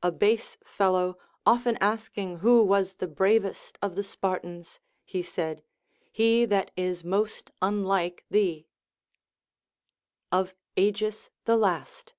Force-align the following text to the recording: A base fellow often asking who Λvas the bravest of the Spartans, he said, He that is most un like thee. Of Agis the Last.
A 0.00 0.12
base 0.12 0.56
fellow 0.64 1.18
often 1.44 1.76
asking 1.80 2.36
who 2.38 2.64
Λvas 2.64 2.98
the 2.98 3.08
bravest 3.08 3.78
of 3.82 3.96
the 3.96 4.04
Spartans, 4.04 4.78
he 5.04 5.22
said, 5.22 5.64
He 6.12 6.44
that 6.44 6.70
is 6.76 7.02
most 7.02 7.50
un 7.60 7.82
like 7.82 8.24
thee. 8.30 8.68
Of 10.30 10.54
Agis 10.76 11.30
the 11.46 11.56
Last. 11.56 12.14